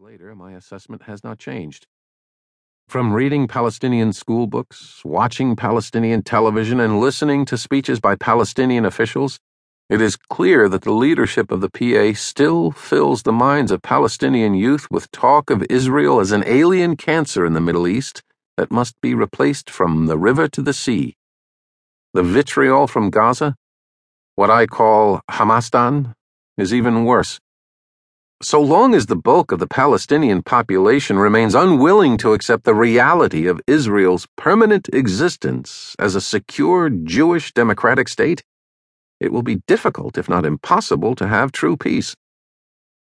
later, 0.00 0.34
my 0.34 0.52
assessment 0.52 1.02
has 1.02 1.22
not 1.22 1.38
changed. 1.38 1.86
From 2.88 3.12
reading 3.12 3.46
Palestinian 3.46 4.14
school 4.14 4.46
books, 4.46 5.02
watching 5.04 5.56
Palestinian 5.56 6.22
television, 6.22 6.80
and 6.80 7.00
listening 7.00 7.44
to 7.44 7.58
speeches 7.58 8.00
by 8.00 8.14
Palestinian 8.14 8.86
officials, 8.86 9.38
it 9.90 10.00
is 10.00 10.16
clear 10.16 10.70
that 10.70 10.82
the 10.82 10.92
leadership 10.92 11.52
of 11.52 11.60
the 11.60 11.68
PA 11.68 12.18
still 12.18 12.70
fills 12.70 13.24
the 13.24 13.32
minds 13.32 13.70
of 13.70 13.82
Palestinian 13.82 14.54
youth 14.54 14.86
with 14.90 15.10
talk 15.10 15.50
of 15.50 15.66
Israel 15.68 16.18
as 16.18 16.32
an 16.32 16.44
alien 16.46 16.96
cancer 16.96 17.44
in 17.44 17.52
the 17.52 17.60
Middle 17.60 17.86
East 17.86 18.22
that 18.56 18.70
must 18.70 18.98
be 19.02 19.14
replaced 19.14 19.68
from 19.68 20.06
the 20.06 20.16
river 20.16 20.48
to 20.48 20.62
the 20.62 20.72
sea. 20.72 21.14
The 22.14 22.22
vitriol 22.22 22.86
from 22.86 23.10
Gaza, 23.10 23.54
what 24.34 24.48
I 24.50 24.66
call 24.66 25.20
Hamastan, 25.30 26.14
is 26.56 26.72
even 26.72 27.04
worse. 27.04 27.38
So 28.42 28.58
long 28.58 28.94
as 28.94 29.04
the 29.04 29.16
bulk 29.16 29.52
of 29.52 29.58
the 29.58 29.66
Palestinian 29.66 30.42
population 30.42 31.18
remains 31.18 31.54
unwilling 31.54 32.16
to 32.18 32.32
accept 32.32 32.64
the 32.64 32.74
reality 32.74 33.46
of 33.46 33.60
Israel's 33.66 34.26
permanent 34.36 34.88
existence 34.94 35.94
as 35.98 36.14
a 36.14 36.22
secure 36.22 36.88
Jewish 36.88 37.52
democratic 37.52 38.08
state, 38.08 38.42
it 39.20 39.30
will 39.30 39.42
be 39.42 39.56
difficult, 39.66 40.16
if 40.16 40.26
not 40.26 40.46
impossible, 40.46 41.14
to 41.16 41.28
have 41.28 41.52
true 41.52 41.76
peace. 41.76 42.16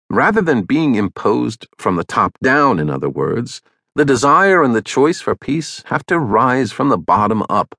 Rather 0.09 0.41
than 0.41 0.63
being 0.63 0.95
imposed 0.95 1.67
from 1.79 1.97
the 1.97 2.05
top 2.05 2.39
down, 2.41 2.79
in 2.79 2.89
other 2.89 3.11
words, 3.11 3.61
the 3.97 4.05
desire 4.05 4.63
and 4.63 4.73
the 4.73 4.83
choice 4.83 5.21
for 5.21 5.35
peace 5.35 5.83
have 5.87 6.07
to 6.07 6.17
rise 6.17 6.71
from 6.71 6.91
the 6.91 6.99
bottom 6.99 7.43
up, 7.51 7.75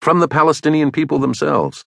from 0.00 0.20
the 0.20 0.28
Palestinian 0.28 0.90
people 0.90 1.18
themselves. 1.18 1.84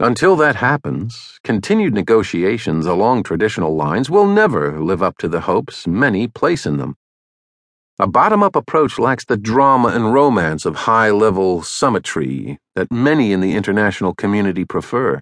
Until 0.00 0.34
that 0.36 0.56
happens, 0.56 1.38
continued 1.44 1.92
negotiations 1.92 2.86
along 2.86 3.22
traditional 3.22 3.76
lines 3.76 4.08
will 4.08 4.26
never 4.26 4.80
live 4.80 5.02
up 5.02 5.18
to 5.18 5.28
the 5.28 5.42
hopes 5.42 5.86
many 5.86 6.26
place 6.26 6.64
in 6.64 6.78
them. 6.78 6.96
A 7.98 8.06
bottom 8.06 8.42
up 8.42 8.56
approach 8.56 8.98
lacks 8.98 9.26
the 9.26 9.36
drama 9.36 9.88
and 9.88 10.14
romance 10.14 10.64
of 10.64 10.74
high 10.74 11.10
level 11.10 11.62
summitry 11.62 12.58
that 12.74 12.90
many 12.90 13.30
in 13.30 13.42
the 13.42 13.54
international 13.54 14.14
community 14.14 14.64
prefer. 14.64 15.20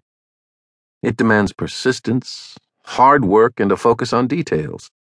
It 1.03 1.17
demands 1.17 1.53
persistence, 1.53 2.55
hard 2.85 3.25
work, 3.25 3.59
and 3.59 3.73
a 3.73 3.77
focus 3.77 4.13
on 4.13 4.29
details. 4.29 4.93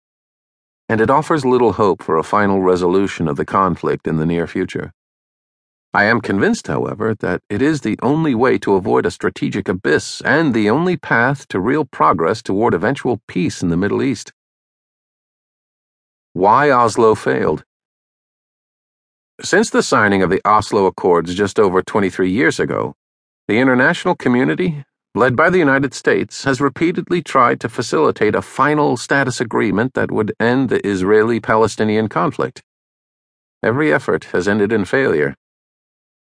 And 0.90 1.00
it 1.00 1.12
offers 1.12 1.46
little 1.46 1.74
hope 1.74 2.02
for 2.02 2.18
a 2.18 2.24
final 2.24 2.64
resolution 2.64 3.28
of 3.28 3.36
the 3.36 3.46
conflict 3.46 4.08
in 4.08 4.18
the 4.18 4.26
near 4.26 4.48
future. 4.48 4.92
I 5.94 6.04
am 6.04 6.22
convinced, 6.22 6.68
however, 6.68 7.16
that 7.22 7.42
it 7.50 7.62
is 7.62 7.82
the 7.82 7.98
only 8.02 8.36
way 8.36 8.58
to 8.60 8.76
avoid 8.76 9.06
a 9.06 9.12
strategic 9.12 9.70
abyss 9.70 10.22
and 10.22 10.54
the 10.54 10.70
only 10.70 10.98
path 10.98 11.48
to 11.48 11.60
real 11.60 11.86
progress 11.86 12.42
toward 12.42 12.74
eventual 12.74 13.22
peace 13.28 13.62
in 13.64 13.70
the 13.70 13.78
Middle 13.78 14.04
East. 14.04 14.34
Why 16.34 16.70
Oslo 16.70 17.16
failed. 17.16 17.64
Since 19.42 19.70
the 19.70 19.82
signing 19.82 20.22
of 20.22 20.30
the 20.30 20.42
Oslo 20.46 20.88
Accords 20.88 21.34
just 21.34 21.60
over 21.60 21.82
23 21.82 22.30
years 22.30 22.60
ago, 22.60 22.96
the 23.48 23.60
international 23.60 24.16
community, 24.16 24.84
led 25.16 25.36
by 25.36 25.50
the 25.50 25.58
United 25.58 25.94
States, 25.94 26.44
has 26.44 26.60
repeatedly 26.60 27.22
tried 27.22 27.60
to 27.62 27.70
facilitate 27.70 28.36
a 28.36 28.42
final 28.42 28.98
status 28.98 29.40
agreement 29.40 29.94
that 29.94 30.12
would 30.12 30.34
end 30.40 30.70
the 30.70 30.86
Israeli 30.86 31.40
Palestinian 31.40 32.10
conflict. 32.10 32.62
Every 33.64 33.94
effort 33.94 34.26
has 34.26 34.48
ended 34.48 34.72
in 34.72 34.86
failure. 34.86 35.36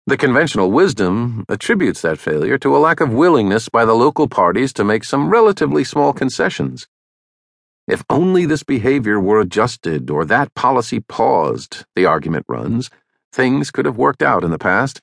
The 0.08 0.18
conventional 0.18 0.70
wisdom 0.70 1.46
attributes 1.50 2.04
that 2.04 2.20
failure 2.20 2.60
to 2.60 2.76
a 2.76 2.78
lack 2.78 3.00
of 3.00 3.12
willingness 3.12 3.70
by 3.70 3.86
the 3.86 3.96
local 3.96 4.28
parties 4.28 4.72
to 4.74 4.84
make 4.84 5.04
some 5.04 5.32
relatively 5.32 5.84
small 5.84 6.14
concessions. 6.14 6.88
If 7.88 8.04
only 8.08 8.46
this 8.46 8.62
behavior 8.62 9.20
were 9.20 9.40
adjusted 9.40 10.12
or 10.12 10.24
that 10.26 10.54
policy 10.54 11.00
paused, 11.00 11.86
the 11.96 12.06
argument 12.06 12.46
runs, 12.48 12.92
things 13.34 13.72
could 13.72 13.86
have 13.86 13.98
worked 13.98 14.22
out 14.22 14.44
in 14.44 14.52
the 14.52 14.60
past, 14.60 15.02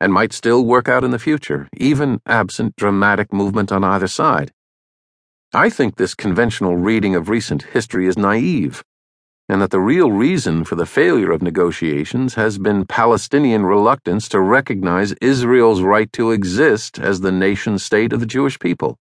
and 0.00 0.12
might 0.12 0.32
still 0.32 0.64
work 0.64 0.88
out 0.88 1.04
in 1.04 1.12
the 1.12 1.20
future, 1.20 1.68
even 1.76 2.20
absent 2.26 2.74
dramatic 2.74 3.32
movement 3.32 3.70
on 3.70 3.84
either 3.84 4.08
side. 4.08 4.52
I 5.52 5.70
think 5.70 5.94
this 5.94 6.16
conventional 6.16 6.76
reading 6.76 7.14
of 7.14 7.28
recent 7.28 7.62
history 7.62 8.08
is 8.08 8.18
naive, 8.18 8.82
and 9.48 9.62
that 9.62 9.70
the 9.70 9.80
real 9.80 10.12
reason 10.12 10.64
for 10.64 10.74
the 10.74 10.86
failure 10.86 11.32
of 11.32 11.42
negotiations 11.42 12.34
has 12.34 12.58
been 12.58 12.86
Palestinian 12.86 13.64
reluctance 13.64 14.28
to 14.28 14.40
recognize 14.40 15.12
Israel's 15.20 15.82
right 15.82 16.12
to 16.12 16.30
exist 16.30 16.98
as 16.98 17.20
the 17.20 17.32
nation 17.32 17.78
state 17.78 18.12
of 18.12 18.20
the 18.20 18.26
Jewish 18.26 18.58
people, 18.58 18.96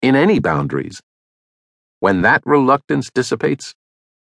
in 0.00 0.16
any 0.16 0.38
boundaries 0.38 1.00
when 2.02 2.22
that 2.22 2.42
reluctance 2.44 3.12
dissipates, 3.12 3.76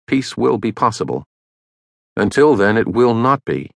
peace 0.06 0.38
will 0.38 0.60
be 0.60 0.72
possible. 0.72 1.26
Until 2.16 2.56
then, 2.56 2.78
it 2.78 2.88
will 2.88 3.16
not 3.16 3.44
be. 3.44 3.72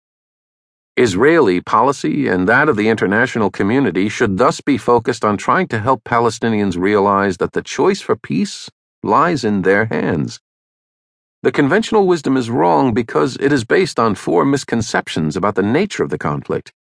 Israeli 0.98 1.62
policy 1.62 2.28
and 2.28 2.46
that 2.46 2.68
of 2.68 2.76
the 2.76 2.90
international 2.90 3.50
community 3.50 4.10
should 4.10 4.36
thus 4.36 4.60
be 4.60 4.76
focused 4.76 5.24
on 5.24 5.38
trying 5.38 5.68
to 5.68 5.80
help 5.80 6.04
Palestinians 6.04 6.76
realize 6.76 7.38
that 7.38 7.54
the 7.54 7.62
choice 7.62 8.02
for 8.02 8.14
peace 8.14 8.68
lies 9.02 9.42
in 9.42 9.62
their 9.62 9.86
hands. 9.86 10.38
The 11.48 11.52
conventional 11.52 12.06
wisdom 12.06 12.36
is 12.36 12.50
wrong 12.50 12.92
because 12.92 13.38
it 13.40 13.52
is 13.54 13.64
based 13.64 13.98
on 13.98 14.16
four 14.16 14.44
misconceptions 14.44 15.34
about 15.34 15.54
the 15.54 15.62
nature 15.62 16.02
of 16.02 16.10
the 16.10 16.18
conflict. 16.18 16.74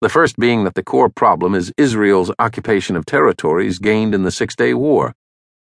The 0.00 0.08
first 0.08 0.36
being 0.36 0.64
that 0.64 0.74
the 0.74 0.82
core 0.82 1.08
problem 1.08 1.54
is 1.54 1.72
Israel's 1.76 2.32
occupation 2.40 2.96
of 2.96 3.06
territories 3.06 3.78
gained 3.78 4.16
in 4.16 4.24
the 4.24 4.32
Six 4.32 4.56
Day 4.56 4.74
War 4.74 5.14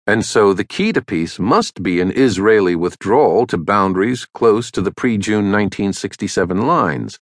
and 0.08 0.26
so 0.26 0.52
the 0.52 0.64
key 0.64 0.92
to 0.94 1.02
peace 1.04 1.38
must 1.38 1.84
be 1.84 2.02
an 2.02 2.12
Israeli 2.16 2.76
withdrawal 2.76 3.46
to 3.46 3.56
boundaries 3.60 4.26
close 4.26 4.72
to 4.72 4.82
the 4.82 4.92
pre 4.92 5.20
June 5.20 5.52
1967 5.52 6.60
lines. 6.66 7.20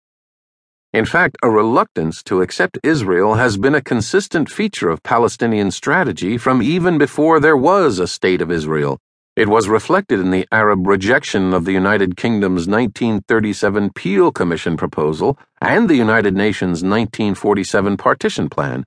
In 0.93 1.05
fact, 1.05 1.37
a 1.41 1.51
reluctance 1.51 2.21
to 2.25 2.43
accept 2.43 2.81
Israel 2.83 3.35
has 3.35 3.57
been 3.59 3.77
a 3.77 3.81
consistent 3.81 4.51
feature 4.51 4.89
of 4.89 5.05
Palestinian 5.05 5.71
strategy 5.71 6.37
from 6.37 6.63
even 6.63 6.99
before 6.99 7.39
there 7.39 7.57
was 7.57 8.01
a 8.01 8.09
State 8.09 8.43
of 8.43 8.51
Israel. 8.51 8.99
It 9.37 9.49
was 9.49 9.69
reflected 9.69 10.21
in 10.21 10.31
the 10.31 10.47
Arab 10.53 10.87
rejection 10.87 11.53
of 11.53 11.65
the 11.65 11.73
United 11.73 12.17
Kingdom's 12.17 12.69
1937 12.69 13.91
Peel 13.95 14.31
Commission 14.31 14.77
proposal 14.77 15.39
and 15.61 15.89
the 15.89 15.97
United 15.97 16.35
Nations 16.35 16.83
1947 16.83 17.97
partition 17.97 18.49
plan 18.49 18.85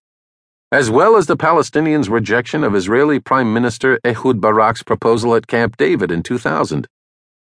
as 0.71 0.89
well 0.89 1.15
as 1.15 1.27
the 1.27 1.37
Palestinians' 1.37 2.09
rejection 2.09 2.61
of 2.61 2.75
Israeli 2.75 3.21
Prime 3.21 3.53
Minister 3.53 3.99
Ehud 4.03 4.41
Barak's 4.41 4.83
proposal 4.83 5.33
at 5.33 5.47
Camp 5.47 5.77
David 5.77 6.11
in 6.11 6.21
2000, 6.23 6.87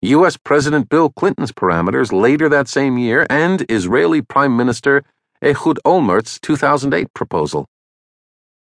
U.S. 0.02 0.36
President 0.36 0.90
Bill 0.90 1.10
Clinton's 1.10 1.54
parameters 1.54 2.12
later 2.12 2.50
that 2.50 2.68
same 2.68 2.98
year, 2.98 3.26
and 3.30 3.66
Israeli 3.70 4.22
Prime 4.22 4.58
Minister 4.58 5.02
Ehud 5.42 5.80
Olmert's 5.86 6.42
2008 6.42 7.14
proposal. 7.14 7.68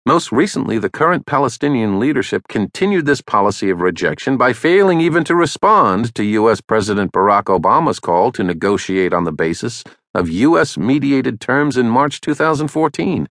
Most 0.06 0.34
recently, 0.34 0.80
the 0.80 0.90
current 0.90 1.26
Palestinian 1.26 1.98
leadership 1.98 2.50
continued 2.50 3.06
this 3.06 3.22
policy 3.22 3.70
of 3.70 3.80
rejection 3.80 4.36
by 4.36 4.52
failing 4.52 5.00
even 5.00 5.24
to 5.24 5.34
respond 5.34 6.14
to 6.16 6.26
U.S. 6.26 6.60
President 6.60 7.14
Barack 7.14 7.46
Obama's 7.46 8.02
call 8.02 8.34
to 8.34 8.44
negotiate 8.44 9.14
on 9.14 9.24
the 9.24 9.32
basis 9.32 9.82
of 10.14 10.28
U.S. 10.28 10.78
mediated 10.78 11.40
terms 11.40 11.78
in 11.78 11.88
March 11.88 12.20
2014. 12.20 13.30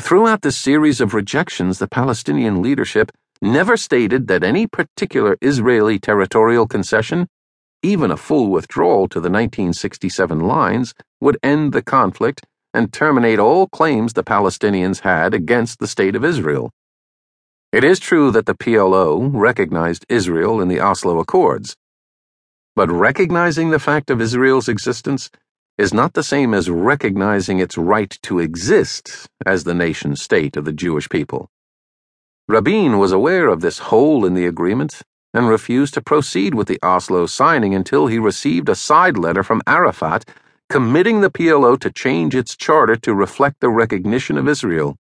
Throughout 0.00 0.42
this 0.42 0.56
series 0.56 1.00
of 1.00 1.14
rejections, 1.14 1.78
the 1.78 1.86
Palestinian 1.86 2.60
leadership 2.62 3.12
never 3.40 3.76
stated 3.76 4.26
that 4.26 4.42
any 4.42 4.66
particular 4.66 5.36
Israeli 5.40 6.00
territorial 6.00 6.66
concession, 6.66 7.28
even 7.80 8.10
a 8.10 8.16
full 8.16 8.50
withdrawal 8.50 9.06
to 9.06 9.20
the 9.20 9.30
1967 9.30 10.40
lines, 10.40 10.94
would 11.20 11.38
end 11.44 11.72
the 11.72 11.82
conflict 11.82 12.44
and 12.74 12.92
terminate 12.92 13.38
all 13.38 13.68
claims 13.68 14.12
the 14.12 14.24
Palestinians 14.24 15.00
had 15.00 15.34
against 15.34 15.78
the 15.78 15.86
State 15.86 16.16
of 16.16 16.24
Israel. 16.24 16.70
It 17.72 17.84
is 17.84 18.00
true 18.00 18.30
that 18.32 18.46
the 18.46 18.54
PLO 18.54 19.30
recognized 19.32 20.06
Israel 20.08 20.60
in 20.60 20.68
the 20.68 20.80
Oslo 20.80 21.18
Accords, 21.18 21.76
but 22.76 22.90
recognizing 22.90 23.70
the 23.70 23.78
fact 23.78 24.10
of 24.10 24.20
Israel's 24.20 24.68
existence 24.68 25.30
is 25.78 25.92
not 25.94 26.14
the 26.14 26.22
same 26.22 26.54
as 26.54 26.70
recognizing 26.70 27.58
its 27.58 27.76
right 27.76 28.16
to 28.22 28.38
exist 28.38 29.26
as 29.44 29.64
the 29.64 29.74
nation 29.74 30.16
state 30.16 30.56
of 30.56 30.64
the 30.64 30.72
Jewish 30.72 31.08
people. 31.08 31.48
Rabin 32.48 32.98
was 32.98 33.12
aware 33.12 33.48
of 33.48 33.60
this 33.60 33.78
hole 33.78 34.24
in 34.24 34.34
the 34.34 34.46
agreement 34.46 35.02
and 35.32 35.48
refused 35.48 35.94
to 35.94 36.02
proceed 36.02 36.54
with 36.54 36.68
the 36.68 36.78
Oslo 36.82 37.26
signing 37.26 37.74
until 37.74 38.08
he 38.08 38.18
received 38.18 38.68
a 38.68 38.74
side 38.74 39.16
letter 39.16 39.42
from 39.42 39.62
Arafat 39.66 40.24
committing 40.70 41.20
the 41.20 41.30
PLO 41.30 41.78
to 41.80 41.90
change 41.90 42.36
its 42.36 42.56
charter 42.56 42.94
to 42.94 43.12
reflect 43.12 43.60
the 43.60 43.68
recognition 43.68 44.38
of 44.38 44.48
Israel. 44.48 44.96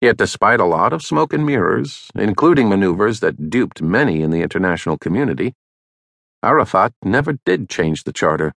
Yet, 0.00 0.16
despite 0.16 0.60
a 0.60 0.64
lot 0.64 0.94
of 0.94 1.02
smoke 1.02 1.34
and 1.34 1.44
mirrors, 1.44 2.08
including 2.14 2.70
maneuvers 2.70 3.20
that 3.20 3.50
duped 3.50 3.82
many 3.82 4.22
in 4.22 4.30
the 4.30 4.40
international 4.40 4.96
community, 4.96 5.54
Arafat 6.42 6.94
never 7.04 7.34
did 7.44 7.68
change 7.68 8.04
the 8.04 8.14
charter. 8.14 8.54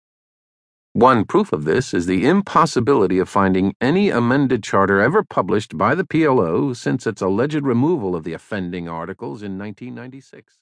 One 0.93 1.25
proof 1.25 1.51
of 1.51 1.63
this 1.65 1.95
is 1.95 2.05
the 2.05 2.27
impossibility 2.27 3.17
of 3.17 3.27
finding 3.27 3.73
any 3.81 4.11
amended 4.11 4.63
charter 4.63 5.01
ever 5.01 5.23
published 5.23 5.75
by 5.75 5.95
the 5.95 6.05
PLO 6.05 6.75
since 6.75 7.07
its 7.07 7.23
alleged 7.23 7.63
removal 7.63 8.15
of 8.15 8.23
the 8.23 8.33
offending 8.33 8.87
articles 8.87 9.41
in 9.41 9.57
1996. 9.57 10.59